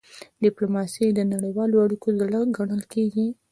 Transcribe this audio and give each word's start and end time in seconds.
ډيپلوماسي 0.43 1.05
د 1.13 1.19
نړیوالو 1.33 1.75
اړیکو 1.85 2.07
زړه 2.19 2.39
ګڼل 2.57 2.81
کېږي. 2.93 3.27